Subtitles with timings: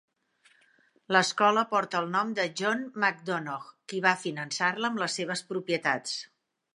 [1.15, 6.17] L'escola porta el nom de John McDonogh, qui va finançar-la amb les seves propietats.